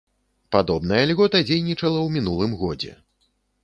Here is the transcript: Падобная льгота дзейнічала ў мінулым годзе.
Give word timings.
Падобная 0.55 1.03
льгота 1.13 1.43
дзейнічала 1.47 1.95
ў 2.03 2.09
мінулым 2.19 2.61
годзе. 2.67 3.01